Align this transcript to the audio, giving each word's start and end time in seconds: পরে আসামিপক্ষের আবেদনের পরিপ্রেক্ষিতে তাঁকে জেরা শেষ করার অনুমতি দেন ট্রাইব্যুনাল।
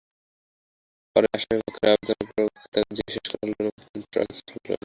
পরে 1.15 1.27
আসামিপক্ষের 1.35 1.89
আবেদনের 1.93 2.27
পরিপ্রেক্ষিতে 2.27 2.69
তাঁকে 2.73 2.91
জেরা 2.97 3.11
শেষ 3.15 3.25
করার 3.31 3.43
অনুমতি 3.45 3.85
দেন 3.91 4.03
ট্রাইব্যুনাল। 4.11 4.77